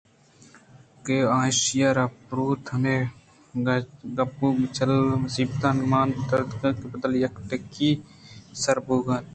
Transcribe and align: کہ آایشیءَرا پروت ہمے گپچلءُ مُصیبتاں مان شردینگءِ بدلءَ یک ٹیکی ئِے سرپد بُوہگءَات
کہ 1.05 1.15
آایشیءَرا 1.37 2.05
پروت 2.29 2.61
ہمے 2.73 2.97
گپچلءُ 4.17 5.01
مُصیبتاں 5.23 5.75
مان 5.91 6.07
شردینگءِ 6.27 6.89
بدلءَ 6.91 7.21
یک 7.23 7.35
ٹیکی 7.47 7.89
ئِے 7.97 8.01
سرپد 8.61 8.85
بُوہگءَات 8.85 9.25